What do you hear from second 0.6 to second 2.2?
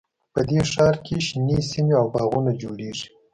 ښار کې شنې سیمې او